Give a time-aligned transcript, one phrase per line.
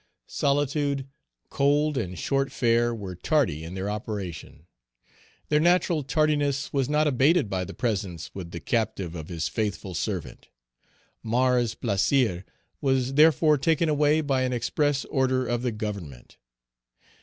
[0.25, 1.07] Solitude,
[1.51, 4.65] cold, and short fare were tardy in their operation.
[5.49, 9.93] Their natural tardiness was not abated by the presence with the captive of his faithful
[9.93, 10.47] servant.
[11.21, 12.45] Mars Plaisir
[12.81, 16.39] was therefore taken away by an express order of the Government.